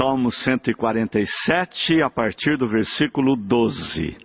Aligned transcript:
Salmo 0.00 0.32
147, 0.32 2.02
a 2.02 2.08
partir 2.08 2.56
do 2.56 2.66
versículo 2.66 3.36
12. 3.36 4.16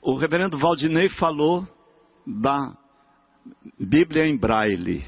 O 0.00 0.14
reverendo 0.14 0.56
Valdinei 0.56 1.08
falou 1.08 1.66
da 2.24 2.72
Bíblia 3.76 4.26
em 4.26 4.38
Braille. 4.38 5.04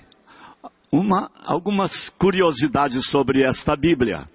Uma, 0.91 1.31
algumas 1.45 2.11
curiosidades 2.19 3.09
sobre 3.09 3.45
esta 3.45 3.77
Bíblia. 3.77 4.27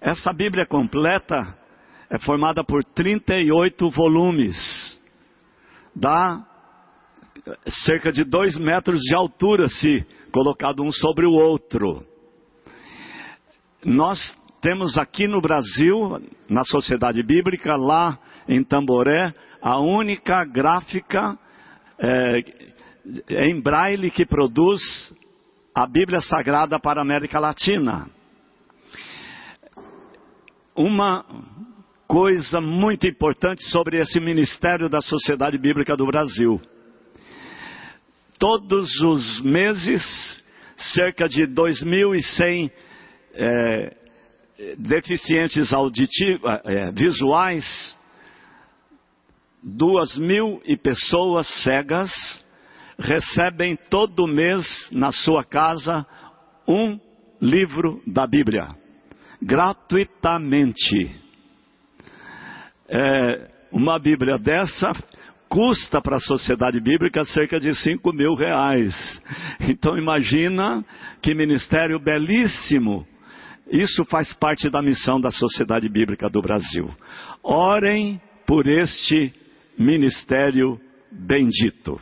Essa 0.00 0.32
Bíblia 0.32 0.64
completa 0.64 1.58
é 2.08 2.16
formada 2.20 2.62
por 2.62 2.84
38 2.84 3.90
volumes. 3.90 5.02
Dá 5.96 6.46
cerca 7.66 8.12
de 8.12 8.22
dois 8.22 8.56
metros 8.56 9.00
de 9.00 9.16
altura, 9.16 9.66
se 9.66 10.06
colocado 10.30 10.84
um 10.84 10.92
sobre 10.92 11.26
o 11.26 11.32
outro. 11.32 12.08
Nós 13.84 14.36
temos 14.60 14.98
aqui 14.98 15.26
no 15.26 15.40
Brasil, 15.40 16.20
na 16.50 16.64
Sociedade 16.64 17.22
Bíblica, 17.22 17.76
lá 17.76 18.18
em 18.46 18.62
Tamboré, 18.62 19.32
a 19.62 19.78
única 19.80 20.44
gráfica 20.44 21.38
é, 21.98 22.44
em 23.48 23.58
braille 23.58 24.10
que 24.10 24.26
produz 24.26 24.82
a 25.74 25.86
Bíblia 25.86 26.20
Sagrada 26.20 26.78
para 26.78 27.00
a 27.00 27.02
América 27.02 27.40
Latina. 27.40 28.06
Uma 30.76 31.24
coisa 32.06 32.60
muito 32.60 33.06
importante 33.06 33.62
sobre 33.70 33.98
esse 33.98 34.20
ministério 34.20 34.90
da 34.90 35.00
Sociedade 35.00 35.56
Bíblica 35.56 35.96
do 35.96 36.04
Brasil. 36.04 36.60
Todos 38.38 39.00
os 39.00 39.40
meses, 39.40 40.44
cerca 40.76 41.26
de 41.26 41.46
2.100 41.46 42.70
é, 43.34 43.96
deficientes 44.76 45.72
auditivos, 45.72 46.42
é, 46.64 46.92
visuais, 46.92 47.96
duas 49.62 50.16
mil 50.16 50.60
e 50.64 50.76
pessoas 50.76 51.46
cegas 51.62 52.10
recebem 52.98 53.76
todo 53.88 54.26
mês 54.26 54.88
na 54.92 55.10
sua 55.10 55.42
casa 55.42 56.06
um 56.68 56.98
livro 57.40 58.02
da 58.06 58.26
Bíblia, 58.26 58.76
gratuitamente. 59.40 61.16
É, 62.88 63.48
uma 63.72 63.98
Bíblia 63.98 64.36
dessa 64.36 64.92
custa 65.48 66.00
para 66.00 66.16
a 66.16 66.20
sociedade 66.20 66.80
bíblica 66.80 67.24
cerca 67.24 67.58
de 67.58 67.74
5 67.74 68.12
mil 68.12 68.34
reais. 68.34 69.20
Então 69.60 69.96
imagina 69.98 70.84
que 71.20 71.34
ministério 71.34 71.98
belíssimo. 71.98 73.06
Isso 73.70 74.04
faz 74.04 74.32
parte 74.32 74.68
da 74.68 74.82
missão 74.82 75.20
da 75.20 75.30
Sociedade 75.30 75.88
Bíblica 75.88 76.28
do 76.28 76.42
Brasil. 76.42 76.90
Orem 77.42 78.20
por 78.44 78.66
este 78.66 79.32
ministério 79.78 80.80
bendito. 81.12 82.00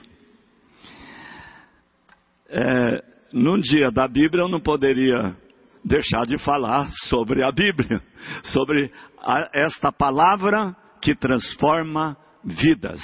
É, 2.49 3.05
num 3.33 3.61
dia 3.61 3.91
da 3.91 4.09
Bíblia 4.09 4.45
eu 4.45 4.49
não 4.49 4.61
poderia 4.61 5.37
deixar 5.85 6.25
de 6.25 6.39
falar 6.39 6.89
sobre 7.09 7.45
a 7.45 7.53
Bíblia, 7.53 8.01
sobre 8.45 8.91
a, 9.19 9.51
esta 9.55 9.93
palavra 9.93 10.75
que 11.03 11.15
transforma 11.15 12.17
vidas. 12.43 13.01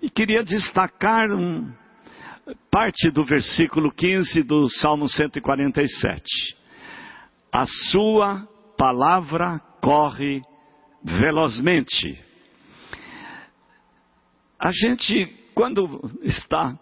E 0.00 0.08
queria 0.08 0.42
destacar 0.42 1.30
um, 1.30 1.70
parte 2.70 3.10
do 3.10 3.24
versículo 3.24 3.92
15 3.92 4.42
do 4.42 4.68
Salmo 4.70 5.06
147. 5.06 6.63
A 7.54 7.66
sua 7.92 8.48
palavra 8.76 9.60
corre 9.80 10.42
velozmente. 11.04 12.20
A 14.58 14.72
gente, 14.72 15.24
quando 15.54 16.10
está 16.24 16.76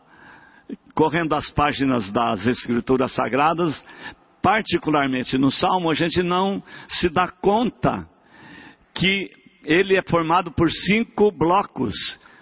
correndo 0.95 1.35
as 1.35 1.51
páginas 1.51 2.11
das 2.11 2.47
Escrituras 2.47 3.13
Sagradas, 3.13 3.85
particularmente 4.41 5.37
no 5.37 5.51
Salmo, 5.51 5.91
a 5.91 5.95
gente 5.95 6.23
não 6.23 6.63
se 6.89 7.11
dá 7.11 7.29
conta 7.31 8.09
que 8.95 9.31
ele 9.67 9.95
é 9.95 10.03
formado 10.09 10.53
por 10.53 10.71
cinco 10.71 11.31
blocos 11.31 11.95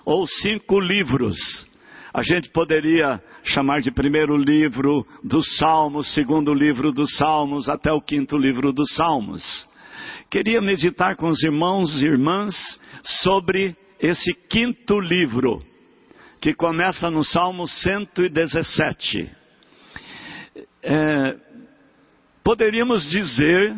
ou 0.04 0.24
cinco 0.28 0.78
livros. 0.78 1.66
A 2.12 2.22
gente 2.22 2.48
poderia 2.50 3.22
chamar 3.44 3.80
de 3.80 3.92
primeiro 3.92 4.36
livro 4.36 5.06
dos 5.22 5.56
Salmos, 5.56 6.12
segundo 6.12 6.52
livro 6.52 6.92
dos 6.92 7.16
Salmos, 7.16 7.68
até 7.68 7.92
o 7.92 8.00
quinto 8.00 8.36
livro 8.36 8.72
dos 8.72 8.94
Salmos. 8.96 9.68
Queria 10.28 10.60
meditar 10.60 11.14
com 11.14 11.28
os 11.28 11.40
irmãos 11.44 12.02
e 12.02 12.06
irmãs 12.06 12.80
sobre 13.02 13.76
esse 14.00 14.34
quinto 14.48 14.98
livro, 14.98 15.60
que 16.40 16.52
começa 16.52 17.10
no 17.10 17.22
Salmo 17.22 17.68
117. 17.68 19.30
É, 20.82 21.36
poderíamos 22.42 23.08
dizer 23.08 23.76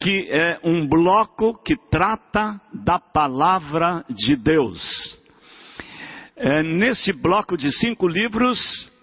que 0.00 0.28
é 0.30 0.60
um 0.64 0.88
bloco 0.88 1.62
que 1.62 1.74
trata 1.90 2.58
da 2.72 2.98
palavra 2.98 4.02
de 4.08 4.34
Deus. 4.34 5.23
É, 6.36 6.64
nesse 6.64 7.12
bloco 7.12 7.56
de 7.56 7.70
cinco 7.78 8.08
livros, 8.08 8.58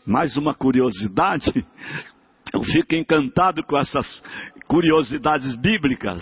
mais 0.05 0.35
uma 0.35 0.53
curiosidade, 0.53 1.65
eu 2.53 2.61
fico 2.61 2.93
encantado 2.93 3.63
com 3.63 3.77
essas 3.77 4.21
curiosidades 4.67 5.55
bíblicas. 5.55 6.21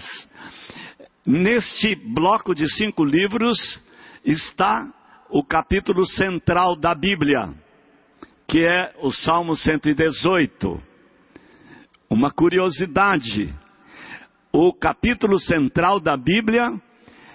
Neste 1.25 1.95
bloco 1.95 2.53
de 2.53 2.71
cinco 2.75 3.03
livros 3.03 3.57
está 4.23 4.87
o 5.31 5.43
capítulo 5.43 6.05
central 6.05 6.75
da 6.75 6.93
Bíblia, 6.93 7.55
que 8.47 8.59
é 8.59 8.93
o 9.01 9.11
Salmo 9.11 9.55
118. 9.55 10.79
Uma 12.07 12.29
curiosidade: 12.29 13.51
o 14.53 14.71
capítulo 14.71 15.39
central 15.39 15.99
da 15.99 16.15
Bíblia 16.15 16.71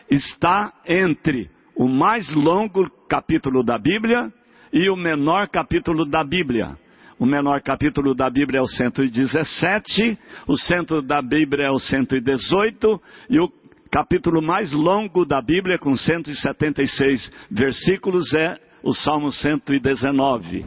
está 0.08 0.72
entre 0.86 1.50
o 1.76 1.88
mais 1.88 2.32
longo 2.34 2.88
capítulo 3.08 3.64
da 3.64 3.78
Bíblia 3.78 4.32
e 4.72 4.88
o 4.90 4.96
menor 4.96 5.48
capítulo 5.48 6.04
da 6.04 6.24
Bíblia. 6.24 6.76
O 7.18 7.26
menor 7.26 7.62
capítulo 7.62 8.14
da 8.14 8.28
Bíblia 8.28 8.58
é 8.58 8.62
o 8.62 8.66
117, 8.66 10.18
o 10.48 10.56
centro 10.56 11.00
da 11.00 11.22
Bíblia 11.22 11.68
é 11.68 11.70
o 11.70 11.78
118 11.78 13.00
e 13.30 13.38
o 13.38 13.48
capítulo 13.90 14.42
mais 14.42 14.72
longo 14.72 15.24
da 15.24 15.40
Bíblia, 15.40 15.78
com 15.78 15.96
176 15.96 17.32
versículos, 17.48 18.34
é 18.34 18.58
o 18.82 18.92
Salmo 18.92 19.30
119. 19.30 20.66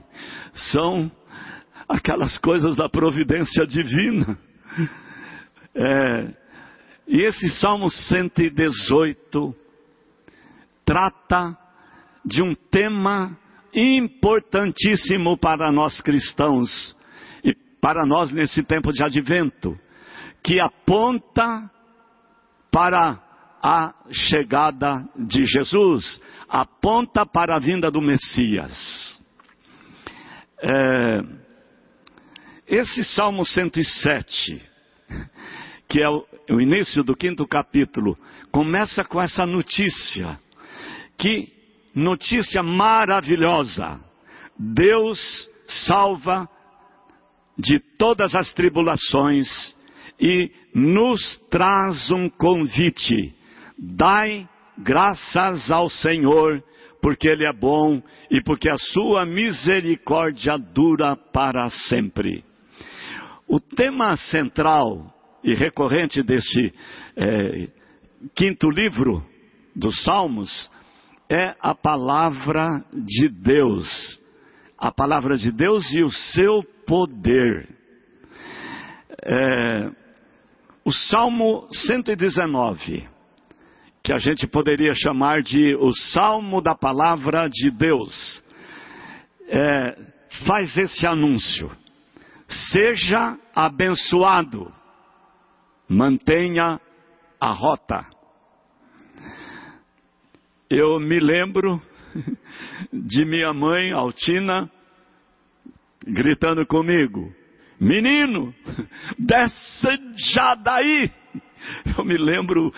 São 0.53 1.12
aquelas 1.89 2.38
coisas 2.38 2.75
da 2.78 2.88
providência 2.88 3.66
divina. 3.66 4.38
É, 5.75 6.28
e 7.07 7.22
esse 7.22 7.50
Salmo 7.50 7.89
118 7.89 9.56
trata 10.87 11.57
de 12.25 12.41
um 12.41 12.55
tema 12.55 13.37
importantíssimo 13.73 15.37
para 15.37 15.69
nós 15.69 16.01
cristãos 16.01 16.95
e 17.43 17.53
para 17.81 18.05
nós 18.07 18.31
nesse 18.31 18.63
tempo 18.63 18.93
de 18.93 19.03
advento, 19.03 19.77
que 20.41 20.61
aponta 20.61 21.69
para 22.71 23.21
a 23.61 23.93
chegada 24.11 25.05
de 25.17 25.45
Jesus, 25.45 26.21
aponta 26.47 27.25
para 27.25 27.57
a 27.57 27.59
vinda 27.59 27.91
do 27.91 28.01
Messias. 28.01 29.21
É, 30.59 31.21
esse 32.65 33.03
Salmo 33.03 33.45
107, 33.45 34.61
que 35.89 36.01
é 36.01 36.09
o, 36.09 36.25
o 36.51 36.62
início 36.62 37.03
do 37.03 37.15
quinto 37.15 37.45
capítulo, 37.45 38.17
começa 38.51 39.03
com 39.03 39.21
essa 39.21 39.45
notícia, 39.45 40.39
que 41.17 41.51
notícia 41.95 42.61
maravilhosa, 42.61 43.99
Deus 44.57 45.19
salva 45.65 46.47
de 47.57 47.79
todas 47.97 48.35
as 48.35 48.53
tribulações 48.53 49.47
e 50.19 50.51
nos 50.73 51.37
traz 51.49 52.11
um 52.11 52.29
convite. 52.29 53.33
Dai 53.77 54.47
graças 54.77 55.71
ao 55.71 55.89
Senhor, 55.89 56.63
porque 57.01 57.27
Ele 57.27 57.45
é 57.45 57.53
bom 57.53 58.01
e 58.29 58.41
porque 58.41 58.69
a 58.69 58.77
sua 58.77 59.25
misericórdia 59.25 60.57
dura 60.57 61.15
para 61.15 61.67
sempre. 61.69 62.43
O 63.47 63.59
tema 63.59 64.15
central 64.17 65.13
e 65.43 65.55
recorrente 65.55 66.21
deste 66.21 66.73
é, 67.15 67.69
quinto 68.35 68.69
livro 68.69 69.25
dos 69.75 70.03
Salmos 70.03 70.69
é 71.29 71.56
a 71.59 71.75
palavra 71.75 72.83
de 72.94 73.29
Deus. 73.29 74.19
A 74.77 74.91
palavra 74.91 75.35
de 75.35 75.51
Deus 75.51 75.91
e 75.94 76.03
o 76.03 76.12
seu 76.12 76.63
poder. 76.85 77.68
É, 79.24 79.91
o 80.85 80.91
Salmo 80.91 81.68
119, 81.71 83.07
que 84.03 84.13
a 84.13 84.18
gente 84.18 84.47
poderia 84.47 84.94
chamar 84.94 85.41
de 85.41 85.75
o 85.75 85.91
Salmo 85.91 86.62
da 86.62 86.75
Palavra 86.75 87.50
de 87.50 87.69
Deus, 87.71 88.41
é, 89.50 89.97
faz 90.45 90.77
esse 90.77 91.06
anúncio: 91.06 91.69
seja 92.47 93.38
abençoado, 93.53 94.71
mantenha 95.89 96.79
a 97.39 97.51
rota. 97.51 98.16
Eu 100.69 100.99
me 100.99 101.17
lembro 101.17 101.81
de 102.91 103.23
minha 103.23 103.53
mãe, 103.53 103.93
Altina, 103.93 104.69
gritando 106.05 106.65
comigo: 106.65 107.33
Menino, 107.79 108.53
desce 109.17 109.87
já 110.33 110.55
daí. 110.55 111.09
Eu 111.97 112.03
me 112.03 112.17
lembro, 112.17 112.73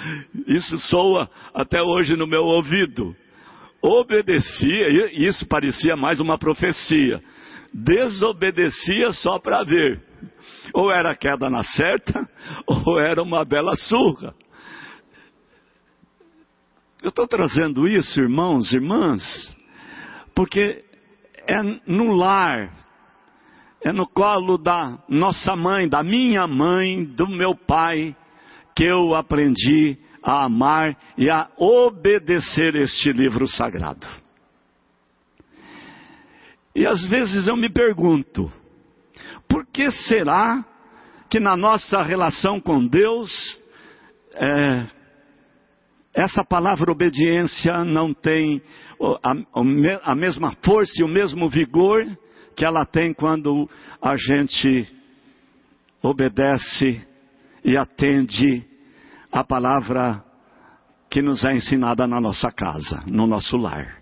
isso 0.47 0.77
soa 0.77 1.29
até 1.53 1.81
hoje 1.81 2.15
no 2.15 2.27
meu 2.27 2.43
ouvido. 2.43 3.15
Obedecia, 3.81 5.11
isso 5.13 5.47
parecia 5.47 5.95
mais 5.95 6.19
uma 6.19 6.37
profecia. 6.37 7.19
Desobedecia 7.73 9.11
só 9.13 9.39
para 9.39 9.63
ver. 9.63 9.99
Ou 10.73 10.91
era 10.91 11.15
queda 11.15 11.49
na 11.49 11.63
certa, 11.63 12.13
ou 12.67 12.99
era 12.99 13.21
uma 13.23 13.43
bela 13.43 13.75
surra. 13.75 14.35
Eu 17.01 17.09
estou 17.09 17.25
trazendo 17.25 17.87
isso, 17.87 18.19
irmãos, 18.19 18.73
irmãs, 18.73 19.23
porque 20.35 20.83
é 21.47 21.61
no 21.87 22.11
lar, 22.11 22.73
é 23.81 23.93
no 23.93 24.05
colo 24.05 24.57
da 24.57 24.99
nossa 25.07 25.55
mãe, 25.55 25.87
da 25.87 26.03
minha 26.03 26.45
mãe, 26.45 27.05
do 27.05 27.25
meu 27.25 27.55
pai, 27.55 28.13
que 28.75 28.83
eu 28.83 29.15
aprendi 29.15 29.97
a 30.21 30.43
amar 30.43 30.97
e 31.17 31.29
a 31.29 31.49
obedecer 31.57 32.75
este 32.75 33.13
livro 33.13 33.47
sagrado. 33.47 34.05
E 36.75 36.85
às 36.85 37.01
vezes 37.05 37.47
eu 37.47 37.55
me 37.55 37.69
pergunto, 37.69 38.51
por 39.47 39.65
que 39.67 39.89
será 39.89 40.65
que 41.29 41.39
na 41.39 41.55
nossa 41.55 42.01
relação 42.01 42.59
com 42.59 42.85
Deus, 42.85 43.31
é, 44.33 44.98
essa 46.13 46.43
palavra 46.43 46.91
obediência 46.91 47.83
não 47.83 48.13
tem 48.13 48.61
a, 49.23 50.11
a 50.11 50.15
mesma 50.15 50.51
força 50.63 51.01
e 51.01 51.03
o 51.03 51.07
mesmo 51.07 51.49
vigor 51.49 52.03
que 52.55 52.65
ela 52.65 52.85
tem 52.85 53.13
quando 53.13 53.69
a 54.01 54.15
gente 54.15 54.87
obedece 56.01 57.05
e 57.63 57.77
atende 57.77 58.65
a 59.31 59.43
palavra 59.43 60.23
que 61.09 61.21
nos 61.21 61.43
é 61.43 61.53
ensinada 61.53 62.07
na 62.07 62.19
nossa 62.19 62.51
casa, 62.51 63.03
no 63.07 63.25
nosso 63.25 63.57
lar. 63.57 63.99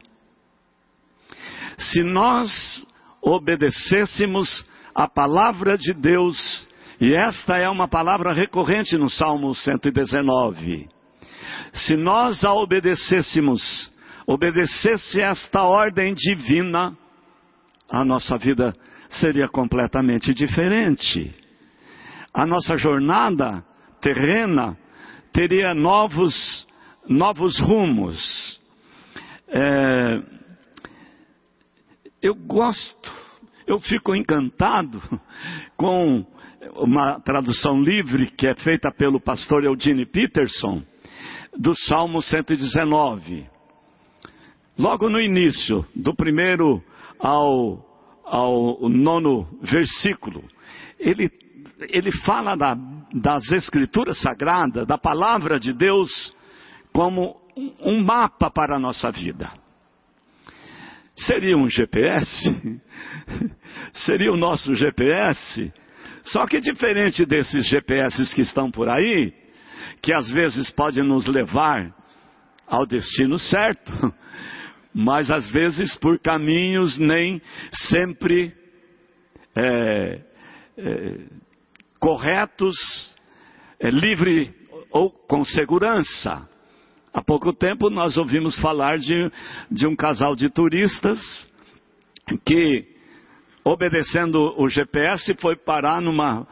Se 1.77 2.01
nós 2.03 2.85
obedecêssemos 3.21 4.65
a 4.95 5.07
palavra 5.07 5.77
de 5.77 5.93
Deus, 5.93 6.67
e 6.99 7.13
esta 7.13 7.57
é 7.57 7.69
uma 7.69 7.87
palavra 7.87 8.33
recorrente 8.33 8.97
no 8.97 9.09
Salmo 9.09 9.53
119, 9.53 10.89
se 11.73 11.95
nós 11.95 12.43
a 12.43 12.53
obedecêssemos, 12.53 13.91
obedecesse 14.25 15.21
esta 15.21 15.63
ordem 15.63 16.13
divina, 16.13 16.97
a 17.89 18.03
nossa 18.03 18.37
vida 18.37 18.73
seria 19.09 19.47
completamente 19.47 20.33
diferente. 20.33 21.33
A 22.33 22.45
nossa 22.45 22.75
jornada 22.77 23.63
terrena 24.01 24.77
teria 25.31 25.73
novos, 25.73 26.67
novos 27.07 27.59
rumos. 27.59 28.61
É, 29.47 30.21
eu 32.21 32.35
gosto, 32.35 33.11
eu 33.65 33.79
fico 33.79 34.15
encantado 34.15 35.01
com 35.77 36.25
uma 36.75 37.19
tradução 37.21 37.81
livre 37.81 38.27
que 38.31 38.47
é 38.47 38.55
feita 38.55 38.91
pelo 38.91 39.19
pastor 39.19 39.63
Eugene 39.63 40.05
Peterson, 40.05 40.83
do 41.57 41.75
Salmo 41.75 42.21
119. 42.21 43.45
Logo 44.77 45.09
no 45.09 45.19
início, 45.19 45.85
do 45.95 46.15
primeiro 46.15 46.83
ao, 47.19 47.83
ao 48.23 48.87
nono 48.89 49.47
versículo, 49.61 50.43
ele, 50.99 51.31
ele 51.89 52.11
fala 52.23 52.55
da, 52.55 52.77
das 53.11 53.51
Escrituras 53.51 54.21
Sagradas, 54.21 54.85
da 54.85 54.97
palavra 54.97 55.59
de 55.59 55.73
Deus, 55.73 56.33
como 56.93 57.35
um 57.81 58.03
mapa 58.03 58.51
para 58.51 58.75
a 58.75 58.79
nossa 58.79 59.11
vida. 59.11 59.51
Seria 61.15 61.57
um 61.57 61.67
GPS? 61.67 62.79
Seria 63.93 64.31
o 64.31 64.37
nosso 64.37 64.75
GPS? 64.75 65.73
Só 66.25 66.45
que 66.45 66.59
diferente 66.59 67.25
desses 67.25 67.65
GPS 67.67 68.35
que 68.35 68.41
estão 68.41 68.69
por 68.69 68.87
aí, 68.87 69.33
que 70.01 70.13
às 70.13 70.29
vezes 70.29 70.71
podem 70.71 71.03
nos 71.03 71.27
levar 71.27 71.93
ao 72.65 72.85
destino 72.85 73.37
certo, 73.39 73.93
mas 74.93 75.31
às 75.31 75.49
vezes 75.49 75.95
por 75.97 76.19
caminhos 76.19 76.97
nem 76.97 77.41
sempre 77.89 78.53
é, 79.55 80.21
é, 80.77 81.17
corretos, 81.99 82.75
é, 83.79 83.89
livre 83.89 84.53
ou 84.91 85.09
com 85.09 85.43
segurança. 85.43 86.47
Há 87.13 87.23
pouco 87.23 87.51
tempo 87.51 87.89
nós 87.89 88.17
ouvimos 88.17 88.57
falar 88.59 88.97
de, 88.99 89.31
de 89.71 89.87
um 89.87 89.95
casal 89.95 90.35
de 90.35 90.49
turistas 90.49 91.19
que, 92.45 92.85
obedecendo 93.63 94.53
o 94.57 94.69
GPS, 94.69 95.33
foi 95.35 95.55
parar 95.55 96.01
numa 96.01 96.47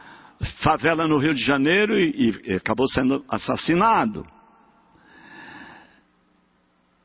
favela 0.62 1.06
no 1.06 1.18
Rio 1.18 1.34
de 1.34 1.42
Janeiro 1.42 1.98
e, 1.98 2.40
e 2.44 2.54
acabou 2.54 2.88
sendo 2.88 3.24
assassinado. 3.28 4.24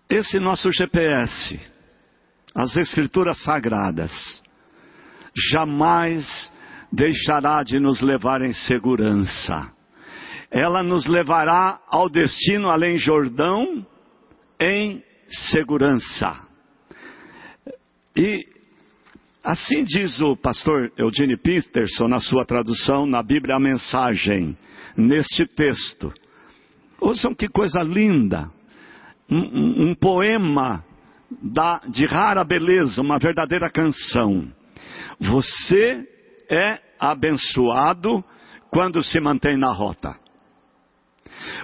Esse 0.10 0.40
nosso 0.40 0.70
GPS, 0.72 1.60
as 2.54 2.76
Escrituras 2.76 3.42
Sagradas, 3.44 4.44
jamais 5.52 6.52
deixará 6.92 7.64
de 7.64 7.80
nos 7.80 8.02
levar 8.02 8.42
em 8.42 8.54
segurança. 8.54 9.72
Ela 10.52 10.84
nos 10.84 11.08
levará 11.08 11.80
ao 11.88 12.10
destino 12.10 12.70
além 12.70 12.98
Jordão 12.98 13.86
em 14.60 15.02
segurança. 15.30 16.46
E 18.16 18.51
assim 19.44 19.84
diz 19.84 20.20
o 20.22 20.36
pastor 20.36 20.92
Eugene 20.98 21.38
Peterson 21.38 22.06
na 22.08 22.20
sua 22.20 22.46
tradução 22.46 23.06
na 23.06 23.24
Bíblia 23.24 23.56
a 23.56 23.60
mensagem, 23.60 24.58
neste 24.96 25.46
texto. 25.46 26.14
Ouçam 27.00 27.34
que 27.34 27.48
coisa 27.48 27.82
linda 27.82 28.52
um, 29.30 29.90
um 29.90 29.96
poema 29.96 30.84
da, 31.42 31.80
de 31.88 32.06
rara 32.06 32.44
beleza, 32.44 33.02
uma 33.02 33.18
verdadeira 33.18 33.72
canção. 33.72 34.48
Você 35.20 36.06
é 36.50 36.80
abençoado 37.00 38.24
quando 38.70 39.02
se 39.02 39.20
mantém 39.20 39.58
na 39.58 39.72
rota. 39.72 40.16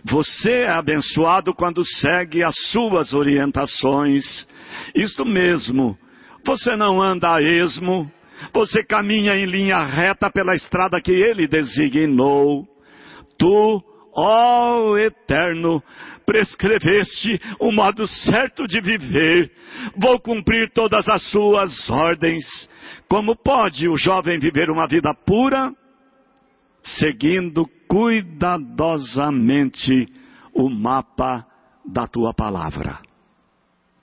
Você 0.06 0.62
é 0.62 0.70
abençoado 0.70 1.54
quando 1.54 1.86
segue 1.86 2.44
as 2.44 2.56
suas 2.72 3.14
orientações. 3.14 4.48
Isto 4.96 5.26
mesmo, 5.26 5.98
você 6.48 6.76
não 6.78 7.02
anda 7.02 7.36
a 7.36 7.42
esmo, 7.42 8.10
você 8.54 8.82
caminha 8.82 9.36
em 9.36 9.46
linha 9.46 9.80
reta 9.80 10.32
pela 10.32 10.54
estrada 10.54 11.02
que 11.02 11.12
ele 11.12 11.46
designou. 11.46 12.66
Tu, 13.38 13.84
ó 14.16 14.98
Eterno, 14.98 15.84
prescreveste 16.26 17.38
o 17.60 17.74
modo 17.74 18.08
certo 18.08 18.66
de 18.66 18.80
viver, 18.80 19.52
vou 19.98 20.22
cumprir 20.22 20.72
todas 20.72 21.10
as 21.10 21.30
suas 21.30 21.90
ordens. 21.90 22.46
Como 23.10 23.36
pode 23.36 23.90
o 23.90 23.98
jovem 23.98 24.40
viver 24.40 24.70
uma 24.70 24.88
vida 24.88 25.14
pura? 25.26 25.74
Seguindo 26.82 27.66
cuidadosamente 27.90 30.06
o 30.54 30.70
mapa 30.70 31.46
da 31.86 32.08
tua 32.08 32.34
palavra, 32.34 33.02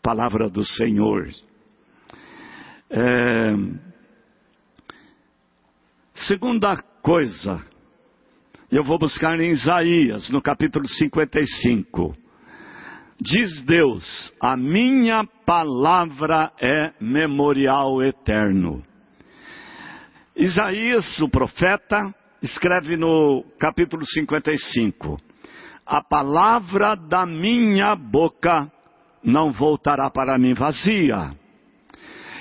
palavra 0.03 0.51
do 0.51 0.63
Senhor. 0.63 1.31
É... 2.91 3.55
Segunda 6.15 6.77
coisa 7.03 7.63
eu 8.75 8.83
vou 8.83 8.99
buscar 8.99 9.39
em 9.39 9.53
Isaías, 9.53 10.31
no 10.31 10.43
capítulo 10.43 10.85
55. 10.89 12.17
Diz 13.21 13.63
Deus: 13.63 14.33
A 14.41 14.57
minha 14.57 15.25
palavra 15.47 16.51
é 16.61 16.93
memorial 17.01 18.03
eterno. 18.03 18.83
Isaías, 20.37 21.21
o 21.21 21.29
profeta, 21.29 22.13
escreve 22.43 22.97
no 22.97 23.45
capítulo 23.61 24.05
55: 24.05 25.19
A 25.87 26.03
palavra 26.03 26.97
da 26.97 27.25
minha 27.25 27.95
boca 27.95 28.69
não 29.23 29.53
voltará 29.53 30.11
para 30.11 30.37
mim 30.37 30.53
vazia. 30.53 31.31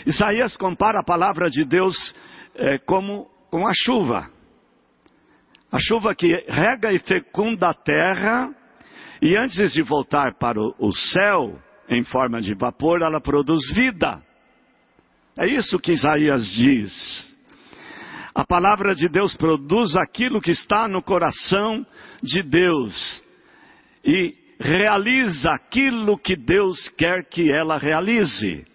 Isaías 0.06 0.58
compara 0.58 1.00
a 1.00 1.04
palavra 1.04 1.50
de 1.50 1.66
Deus 1.66 1.96
é, 2.56 2.78
como 2.80 3.28
com 3.50 3.68
a 3.68 3.72
chuva. 3.74 4.30
A 5.72 5.80
chuva 5.80 6.14
que 6.14 6.28
rega 6.48 6.92
e 6.92 7.00
fecunda 7.00 7.70
a 7.70 7.74
terra, 7.74 8.54
e 9.22 9.38
antes 9.38 9.74
de 9.74 9.82
voltar 9.82 10.36
para 10.38 10.60
o 10.60 10.92
céu, 10.92 11.60
em 11.90 12.04
forma 12.04 12.42
de 12.42 12.54
vapor, 12.54 13.02
ela 13.02 13.22
produz 13.22 13.72
vida. 13.74 14.22
É 15.38 15.48
isso 15.48 15.80
que 15.80 15.92
Isaías 15.92 16.46
diz. 16.48 17.38
A 18.36 18.46
palavra 18.46 18.96
de 18.96 19.08
Deus 19.08 19.36
produz 19.36 19.96
aquilo 19.96 20.42
que 20.42 20.52
está 20.52 20.88
no 20.88 21.02
coração 21.02 21.86
de 22.22 22.42
Deus 22.42 23.24
e 24.04 24.36
realiza 24.60 25.52
aquilo 25.52 26.18
que 26.18 26.36
Deus 26.36 26.90
quer 26.98 27.28
que 27.30 27.52
ela 27.52 27.78
realize. 27.78 28.66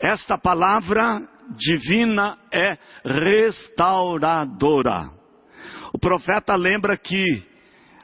Esta 0.00 0.36
palavra 0.36 1.22
divina 1.56 2.36
é 2.52 2.76
restauradora. 3.04 5.10
O 5.92 5.98
profeta 5.98 6.56
lembra 6.56 6.96
que 6.96 7.42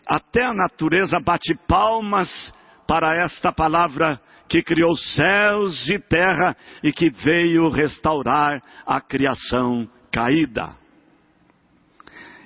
até 0.06 0.44
a 0.44 0.54
natureza 0.54 1.18
bate 1.20 1.54
palmas 1.66 2.54
para 2.86 3.24
esta 3.24 3.52
palavra 3.52 4.20
que 4.48 4.62
criou 4.62 4.94
céus 4.96 5.88
e 5.88 5.98
terra 5.98 6.56
e 6.82 6.92
que 6.92 7.10
veio 7.10 7.68
restaurar 7.68 8.62
a 8.84 9.00
criação 9.00 9.88
caída. 10.12 10.76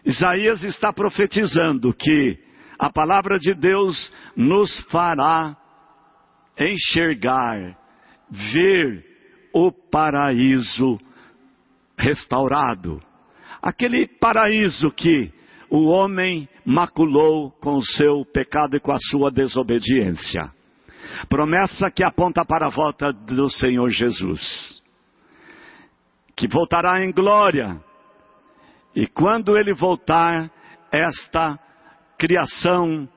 Isaías 0.04 0.62
está 0.64 0.92
profetizando 0.92 1.94
que 1.94 2.38
a 2.78 2.92
palavra 2.92 3.38
de 3.38 3.54
Deus 3.54 4.12
nos 4.36 4.78
fará 4.90 5.56
enxergar, 6.58 7.74
ver 8.52 9.13
o 9.54 9.70
paraíso 9.70 10.98
restaurado. 11.96 13.00
Aquele 13.62 14.06
paraíso 14.06 14.90
que 14.90 15.32
o 15.70 15.86
homem 15.86 16.48
maculou 16.66 17.52
com 17.52 17.76
o 17.76 17.84
seu 17.84 18.24
pecado 18.32 18.76
e 18.76 18.80
com 18.80 18.92
a 18.92 18.98
sua 19.10 19.30
desobediência. 19.30 20.50
Promessa 21.28 21.90
que 21.90 22.02
aponta 22.02 22.44
para 22.44 22.66
a 22.66 22.70
volta 22.70 23.12
do 23.12 23.48
Senhor 23.48 23.88
Jesus, 23.88 24.82
que 26.36 26.48
voltará 26.48 27.04
em 27.04 27.12
glória. 27.12 27.80
E 28.94 29.06
quando 29.06 29.56
ele 29.56 29.72
voltar, 29.74 30.50
esta 30.90 31.58
criação 32.18 33.08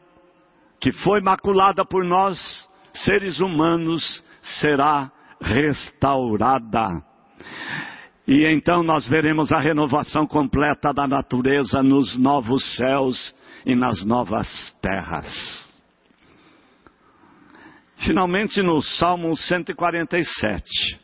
que 0.79 0.91
foi 0.91 1.21
maculada 1.21 1.83
por 1.83 2.03
nós, 2.03 2.69
seres 2.93 3.39
humanos, 3.39 4.23
será 4.41 5.11
restaurada. 5.41 7.03
E 8.27 8.45
então 8.45 8.83
nós 8.83 9.07
veremos 9.07 9.51
a 9.51 9.59
renovação 9.59 10.27
completa 10.27 10.93
da 10.93 11.07
natureza 11.07 11.81
nos 11.81 12.17
novos 12.17 12.75
céus 12.75 13.33
e 13.65 13.75
nas 13.75 14.03
novas 14.05 14.47
terras. 14.81 15.67
Finalmente, 17.97 18.61
no 18.61 18.81
Salmo 18.81 19.35
147, 19.35 20.99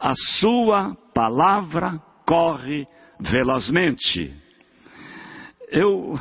a 0.00 0.14
sua 0.40 0.96
palavra 1.14 2.00
corre 2.26 2.86
velozmente. 3.20 4.34
Eu, 5.68 6.18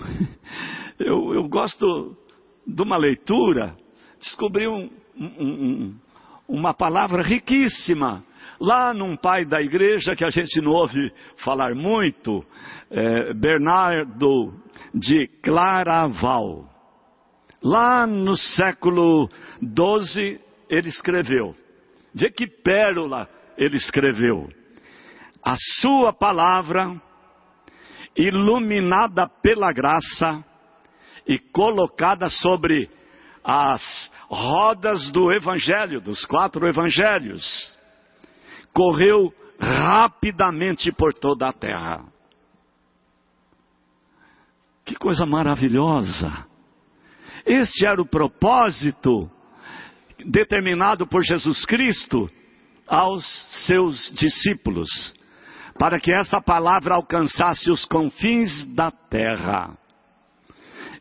eu, 1.00 1.34
eu 1.34 1.48
gosto 1.50 2.16
de 2.66 2.82
uma 2.84 2.96
leitura, 2.98 3.76
descobri 4.20 4.68
um, 4.68 4.90
um, 5.18 5.96
uma 6.52 6.74
palavra 6.74 7.24
riquíssima. 7.24 8.24
Lá 8.60 8.94
num 8.94 9.16
pai 9.16 9.46
da 9.46 9.60
igreja 9.62 10.16
que 10.16 10.26
a 10.26 10.30
gente 10.30 10.62
não 10.62 10.72
ouve 10.72 11.12
falar 11.38 11.74
muito, 11.74 12.46
é, 12.92 13.34
Bernardo 13.34 14.54
de 14.94 15.28
Claraval. 15.42 16.70
Lá 17.64 18.06
no 18.06 18.36
século 18.36 19.30
XII, 19.60 20.40
ele 20.70 20.90
escreveu. 20.90 21.56
Vê 22.14 22.30
que 22.30 22.46
pérola 22.46 23.28
ele 23.58 23.78
escreveu. 23.78 24.48
A 25.44 25.56
sua 25.80 26.12
palavra, 26.14 27.02
iluminada 28.16 29.28
pela 29.28 29.72
graça 29.72 30.44
e 31.26 31.40
colocada 31.40 32.28
sobre 32.30 32.88
as 33.44 34.12
rodas 34.30 35.12
do 35.12 35.32
evangelho, 35.34 36.00
dos 36.00 36.26
quatro 36.26 36.68
evangelhos, 36.68 37.44
correu 38.74 39.34
rapidamente 39.60 40.92
por 40.92 41.14
toda 41.14 41.50
a 41.50 41.54
terra. 41.54 42.06
Que 44.86 44.96
coisa 44.96 45.26
maravilhosa! 45.26 46.48
Este 47.46 47.86
era 47.86 48.02
o 48.02 48.06
propósito 48.06 49.30
determinado 50.26 51.08
por 51.08 51.24
Jesus 51.24 51.66
Cristo 51.66 52.30
aos 52.88 53.26
seus 53.66 54.12
discípulos, 54.14 54.90
para 55.80 56.00
que 56.00 56.14
essa 56.14 56.42
palavra 56.42 56.96
alcançasse 56.96 57.72
os 57.72 57.86
confins 57.86 58.66
da 58.76 58.92
terra. 58.92 59.78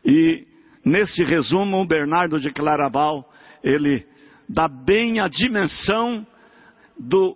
E 0.05 0.47
nesse 0.83 1.23
resumo, 1.23 1.85
Bernardo 1.85 2.39
de 2.39 2.51
Claraval, 2.51 3.27
ele 3.63 4.05
dá 4.47 4.67
bem 4.67 5.19
a 5.19 5.27
dimensão 5.27 6.25
do 6.97 7.35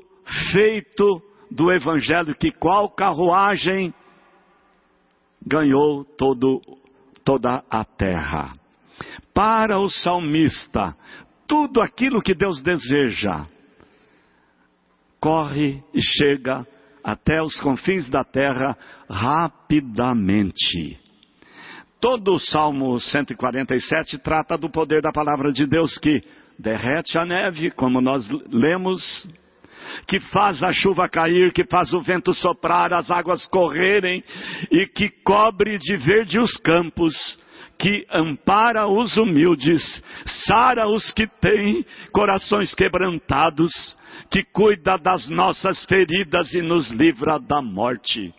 feito 0.51 1.21
do 1.49 1.71
evangelho 1.71 2.35
que 2.35 2.51
qual 2.51 2.89
carruagem 2.89 3.93
ganhou 5.45 6.03
todo, 6.03 6.59
toda 7.23 7.63
a 7.69 7.83
terra. 7.85 8.53
Para 9.33 9.79
o 9.79 9.89
salmista, 9.89 10.95
tudo 11.47 11.81
aquilo 11.81 12.21
que 12.21 12.33
Deus 12.33 12.61
deseja 12.61 13.45
corre 15.19 15.83
e 15.93 16.01
chega 16.01 16.65
até 17.03 17.41
os 17.41 17.59
confins 17.59 18.07
da 18.09 18.23
terra 18.23 18.77
rapidamente. 19.09 20.99
Todo 21.99 22.33
o 22.33 22.39
Salmo 22.39 22.99
147 22.99 24.19
trata 24.19 24.57
do 24.57 24.69
poder 24.69 25.01
da 25.01 25.11
palavra 25.11 25.51
de 25.51 25.65
Deus 25.65 25.97
que 25.97 26.21
derrete 26.57 27.17
a 27.17 27.25
neve, 27.25 27.71
como 27.71 28.01
nós 28.01 28.29
lemos, 28.49 29.27
que 30.07 30.19
faz 30.19 30.61
a 30.63 30.71
chuva 30.71 31.07
cair, 31.07 31.51
que 31.53 31.65
faz 31.65 31.93
o 31.93 32.01
vento 32.01 32.33
soprar, 32.33 32.93
as 32.93 33.09
águas 33.09 33.45
correrem 33.47 34.23
e 34.71 34.85
que 34.85 35.09
cobre 35.23 35.77
de 35.77 35.97
verde 35.97 36.39
os 36.39 36.55
campos 36.57 37.39
que 37.77 38.05
ampara 38.11 38.87
os 38.87 39.17
humildes, 39.17 40.01
sara 40.25 40.87
os 40.87 41.11
que 41.11 41.27
têm 41.27 41.85
corações 42.11 42.73
quebrantados, 42.73 43.97
que 44.29 44.43
cuida 44.43 44.97
das 44.97 45.27
nossas 45.29 45.83
feridas 45.85 46.53
e 46.53 46.61
nos 46.61 46.89
livra 46.89 47.37
da 47.37 47.61
morte. 47.61 48.33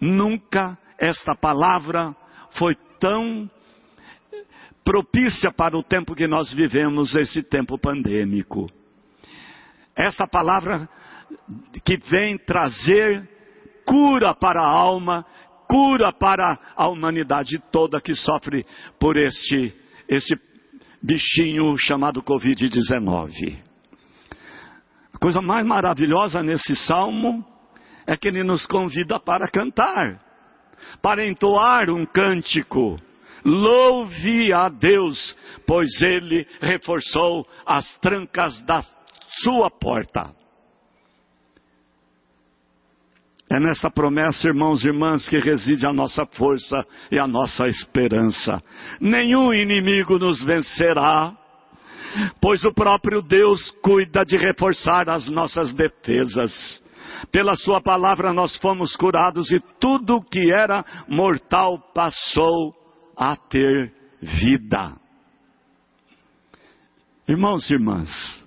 Nunca 0.00 0.76
esta 0.98 1.34
palavra 1.34 2.14
foi 2.54 2.74
tão 2.98 3.48
propícia 4.84 5.52
para 5.52 5.76
o 5.76 5.82
tempo 5.82 6.14
que 6.14 6.26
nós 6.26 6.52
vivemos, 6.52 7.14
esse 7.14 7.42
tempo 7.42 7.78
pandêmico. 7.78 8.66
Esta 9.96 10.26
palavra 10.26 10.88
que 11.84 11.96
vem 11.96 12.36
trazer 12.38 13.28
cura 13.86 14.34
para 14.34 14.60
a 14.62 14.68
alma 14.68 15.24
cura 15.68 16.12
para 16.12 16.58
a 16.76 16.88
humanidade 16.88 17.58
toda 17.72 18.00
que 18.00 18.14
sofre 18.14 18.66
por 18.98 19.16
este, 19.16 19.74
este 20.08 20.36
bichinho 21.02 21.76
chamado 21.78 22.22
Covid-19. 22.22 23.58
A 25.12 25.18
coisa 25.18 25.40
mais 25.40 25.66
maravilhosa 25.66 26.42
nesse 26.42 26.76
salmo 26.76 27.44
é 28.06 28.16
que 28.16 28.28
ele 28.28 28.44
nos 28.44 28.66
convida 28.66 29.18
para 29.18 29.48
cantar, 29.48 30.18
para 31.02 31.26
entoar 31.26 31.90
um 31.90 32.04
cântico. 32.04 32.96
Louve 33.44 34.52
a 34.52 34.68
Deus, 34.68 35.36
pois 35.66 36.00
ele 36.00 36.46
reforçou 36.60 37.46
as 37.66 37.98
trancas 37.98 38.62
da 38.62 38.82
sua 39.42 39.70
porta. 39.70 40.30
É 43.50 43.60
nessa 43.60 43.90
promessa, 43.90 44.48
irmãos 44.48 44.82
e 44.84 44.88
irmãs, 44.88 45.28
que 45.28 45.38
reside 45.38 45.86
a 45.86 45.92
nossa 45.92 46.26
força 46.26 46.84
e 47.12 47.18
a 47.18 47.26
nossa 47.26 47.68
esperança. 47.68 48.58
Nenhum 49.00 49.52
inimigo 49.52 50.18
nos 50.18 50.42
vencerá, 50.42 51.32
pois 52.40 52.64
o 52.64 52.72
próprio 52.72 53.20
Deus 53.20 53.70
cuida 53.82 54.24
de 54.24 54.36
reforçar 54.36 55.08
as 55.08 55.28
nossas 55.28 55.72
defesas. 55.74 56.82
Pela 57.30 57.54
Sua 57.56 57.80
palavra 57.80 58.32
nós 58.32 58.56
fomos 58.56 58.96
curados 58.96 59.50
e 59.50 59.60
tudo 59.80 60.20
que 60.20 60.52
era 60.52 60.84
mortal 61.08 61.78
passou 61.94 62.72
a 63.16 63.36
ter 63.36 63.92
vida. 64.20 64.96
Irmãos 67.26 67.70
e 67.70 67.74
irmãs, 67.74 68.46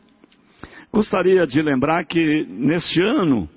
gostaria 0.91 1.47
de 1.47 1.62
lembrar 1.62 2.05
que 2.05 2.45
neste 2.47 3.01
ano 3.01 3.50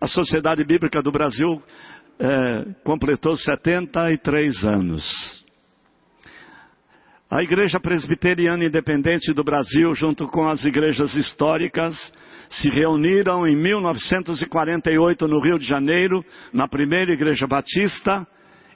a 0.00 0.06
Sociedade 0.06 0.64
Bíblica 0.64 1.02
do 1.02 1.10
Brasil 1.10 1.62
é, 2.18 2.74
completou 2.84 3.36
73 3.36 4.64
anos. 4.64 5.44
A 7.30 7.42
Igreja 7.42 7.78
Presbiteriana 7.78 8.64
Independente 8.64 9.32
do 9.32 9.44
Brasil, 9.44 9.94
junto 9.94 10.26
com 10.26 10.48
as 10.48 10.64
igrejas 10.64 11.14
históricas, 11.14 11.94
se 12.50 12.68
reuniram 12.68 13.46
em 13.46 13.56
1948 13.56 15.26
no 15.28 15.40
Rio 15.40 15.56
de 15.56 15.64
Janeiro, 15.64 16.24
na 16.52 16.66
primeira 16.66 17.12
Igreja 17.12 17.46
Batista, 17.46 18.26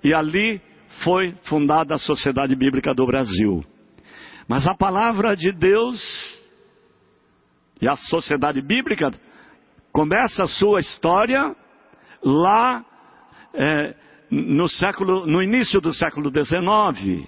e 0.03 0.15
ali 0.15 0.63
foi 1.03 1.35
fundada 1.45 1.95
a 1.95 1.99
Sociedade 1.99 2.55
Bíblica 2.55 2.95
do 2.95 3.05
Brasil. 3.05 3.65
Mas 4.49 4.65
a 4.69 4.75
palavra 4.75 5.35
de 5.35 5.51
Deus 5.51 6.01
e 7.83 7.89
a 7.89 7.97
Sociedade 7.97 8.63
Bíblica 8.63 9.11
começa 9.93 10.45
a 10.45 10.49
sua 10.49 10.79
história 10.79 11.57
lá 12.23 12.85
é, 13.55 13.97
no 14.31 14.69
século, 14.69 15.27
no 15.27 15.43
início 15.43 15.81
do 15.81 15.93
século 15.93 16.31
XIX. 16.31 17.27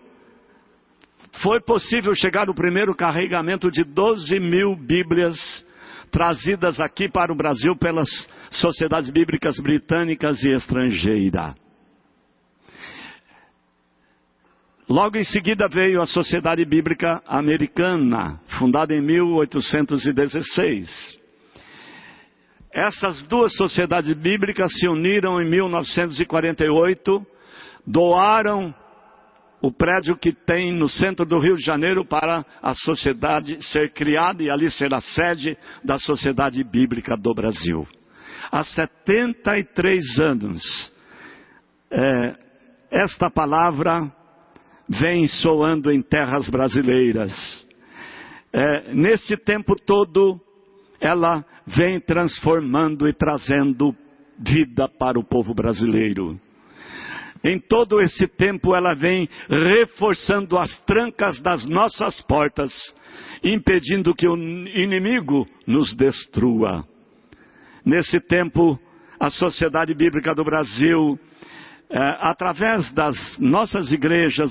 foi 1.43 1.61
possível 1.61 2.15
chegar 2.15 2.51
o 2.51 2.55
primeiro 2.55 2.95
carregamento 2.95 3.71
de 3.71 3.85
12 3.85 4.39
mil 4.41 4.77
Bíblias 4.77 5.65
trazidas 6.11 6.81
aqui 6.81 7.09
para 7.09 7.33
o 7.33 7.37
Brasil 7.37 7.77
pelas 7.77 8.09
sociedades 8.51 9.09
bíblicas 9.11 9.61
britânicas 9.61 10.43
e 10.43 10.51
estrangeiras. 10.51 11.55
Logo 14.89 15.19
em 15.19 15.25
seguida 15.25 15.69
veio 15.69 16.01
a 16.01 16.07
Sociedade 16.07 16.65
Bíblica 16.65 17.23
Americana, 17.27 18.41
fundada 18.59 18.95
em 18.95 19.03
1816. 19.03 21.18
Essas 22.79 23.27
duas 23.27 23.57
sociedades 23.57 24.17
bíblicas 24.17 24.71
se 24.79 24.89
uniram 24.89 25.43
em 25.43 25.51
1948, 25.51 27.27
doaram 27.85 28.73
o 29.61 29.73
prédio 29.73 30.17
que 30.17 30.33
tem 30.33 30.73
no 30.73 30.89
centro 30.89 31.27
do 31.27 31.41
Rio 31.41 31.57
de 31.57 31.65
Janeiro 31.65 32.05
para 32.05 32.47
a 32.63 32.75
sociedade 32.75 33.61
ser 33.65 33.91
criada 33.91 34.45
e 34.45 34.49
ali 34.49 34.71
ser 34.71 34.95
a 34.95 35.01
sede 35.01 35.59
da 35.83 35.99
Sociedade 35.99 36.63
Bíblica 36.63 37.17
do 37.17 37.35
Brasil. 37.35 37.85
Há 38.49 38.63
73 38.63 40.21
anos, 40.21 40.63
é, 41.91 42.37
esta 42.93 43.29
palavra 43.29 44.09
vem 44.89 45.27
soando 45.27 45.91
em 45.91 46.01
terras 46.01 46.49
brasileiras. 46.49 47.67
É, 48.53 48.95
nesse 48.95 49.37
tempo 49.37 49.75
todo, 49.75 50.41
ela 51.01 51.45
vem 51.67 52.01
transformando 52.01 53.09
e 53.09 53.13
trazendo 53.13 53.95
vida 54.39 54.89
para 54.89 55.19
o 55.19 55.25
povo 55.25 55.55
brasileiro. 55.55 56.39
Em 57.43 57.59
todo 57.59 58.01
esse 58.01 58.27
tempo, 58.27 58.75
ela 58.75 58.95
vem 58.95 59.29
reforçando 59.49 60.59
as 60.59 60.77
trancas 60.81 61.41
das 61.41 61.65
nossas 61.67 62.21
portas, 62.23 62.73
impedindo 63.45 64.15
que 64.15 64.27
o 64.27 64.37
inimigo 64.37 65.47
nos 65.67 65.95
destrua. 65.95 66.85
Nesse 67.85 68.21
tempo, 68.21 68.79
a 69.21 69.31
Sociedade 69.31 69.95
Bíblica 69.95 70.35
do 70.35 70.45
Brasil, 70.45 71.19
é, 71.91 71.99
através 72.21 72.93
das 72.93 73.39
nossas 73.39 73.93
igrejas, 73.93 74.51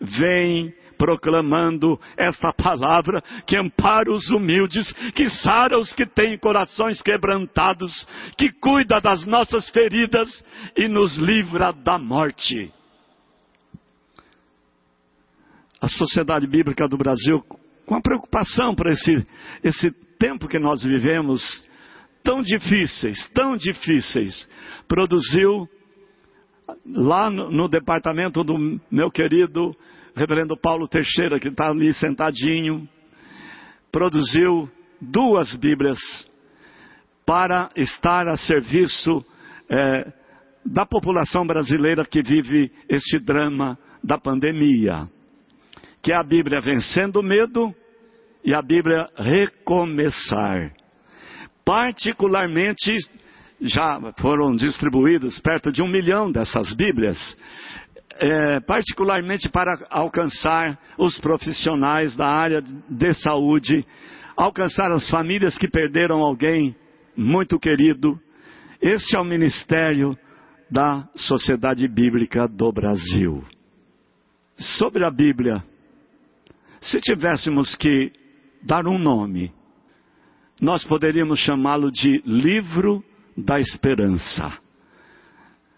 vem 0.00 0.74
proclamando 0.98 1.98
esta 2.16 2.52
palavra 2.52 3.22
que 3.46 3.56
ampara 3.56 4.12
os 4.12 4.28
humildes, 4.30 4.92
que 5.14 5.30
sara 5.30 5.78
os 5.78 5.92
que 5.92 6.04
têm 6.04 6.36
corações 6.36 7.00
quebrantados, 7.00 8.06
que 8.36 8.50
cuida 8.50 9.00
das 9.00 9.24
nossas 9.24 9.70
feridas 9.70 10.44
e 10.76 10.88
nos 10.88 11.16
livra 11.16 11.72
da 11.72 11.96
morte. 11.96 12.72
A 15.80 15.88
Sociedade 15.88 16.46
Bíblica 16.46 16.88
do 16.88 16.98
Brasil, 16.98 17.40
com 17.86 17.94
a 17.94 18.02
preocupação 18.02 18.74
para 18.74 18.90
esse, 18.90 19.26
esse 19.62 19.90
tempo 20.18 20.48
que 20.48 20.58
nós 20.58 20.82
vivemos, 20.82 21.40
tão 22.24 22.42
difíceis, 22.42 23.28
tão 23.32 23.56
difíceis, 23.56 24.48
produziu 24.88 25.68
lá 26.84 27.30
no, 27.30 27.50
no 27.50 27.68
departamento 27.68 28.42
do 28.44 28.80
meu 28.90 29.10
querido 29.10 29.74
reverendo 30.18 30.56
Paulo 30.56 30.88
Teixeira, 30.88 31.38
que 31.38 31.48
está 31.48 31.68
ali 31.68 31.92
sentadinho, 31.94 32.88
produziu 33.90 34.68
duas 35.00 35.54
Bíblias 35.56 35.98
para 37.24 37.70
estar 37.76 38.26
a 38.26 38.36
serviço 38.36 39.24
é, 39.70 40.12
da 40.66 40.84
população 40.84 41.46
brasileira 41.46 42.04
que 42.04 42.20
vive 42.20 42.70
este 42.88 43.18
drama 43.18 43.78
da 44.02 44.18
pandemia, 44.18 45.08
que 46.02 46.12
é 46.12 46.16
a 46.16 46.22
Bíblia 46.22 46.60
Vencendo 46.60 47.20
o 47.20 47.22
Medo 47.22 47.72
e 48.44 48.52
a 48.54 48.60
Bíblia 48.60 49.08
Recomeçar. 49.16 50.72
Particularmente, 51.64 52.96
já 53.60 54.00
foram 54.18 54.56
distribuídos 54.56 55.38
perto 55.40 55.70
de 55.70 55.82
um 55.82 55.88
milhão 55.88 56.32
dessas 56.32 56.74
Bíblias 56.74 57.18
é, 58.20 58.60
particularmente 58.60 59.48
para 59.48 59.86
alcançar 59.90 60.78
os 60.98 61.18
profissionais 61.18 62.16
da 62.16 62.26
área 62.26 62.60
de 62.62 63.14
saúde, 63.14 63.86
alcançar 64.36 64.90
as 64.90 65.08
famílias 65.08 65.56
que 65.56 65.68
perderam 65.68 66.18
alguém 66.18 66.74
muito 67.16 67.58
querido. 67.58 68.18
Este 68.80 69.16
é 69.16 69.20
o 69.20 69.24
ministério 69.24 70.16
da 70.70 71.08
Sociedade 71.14 71.86
Bíblica 71.88 72.46
do 72.46 72.72
Brasil. 72.72 73.44
Sobre 74.56 75.04
a 75.04 75.10
Bíblia, 75.10 75.62
se 76.80 77.00
tivéssemos 77.00 77.76
que 77.76 78.12
dar 78.62 78.86
um 78.86 78.98
nome, 78.98 79.52
nós 80.60 80.84
poderíamos 80.84 81.38
chamá-lo 81.38 81.90
de 81.90 82.20
Livro 82.26 83.04
da 83.36 83.60
Esperança. 83.60 84.58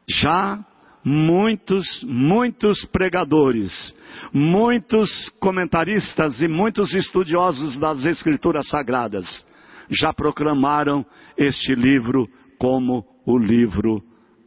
Já 0.09 0.65
muitos, 1.05 2.03
muitos 2.05 2.85
pregadores, 2.87 3.95
muitos 4.33 5.31
comentaristas 5.41 6.41
e 6.41 6.49
muitos 6.49 6.95
estudiosos 6.95 7.79
das 7.79 8.05
Escrituras 8.05 8.69
Sagradas 8.69 9.45
já 9.91 10.13
proclamaram 10.13 11.05
este 11.37 11.75
livro 11.75 12.29
como 12.59 13.05
o 13.27 13.39
livro 13.39 14.03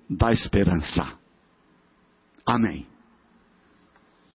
da 0.09 0.31
esperança. 0.31 1.05
Amém. 2.45 2.92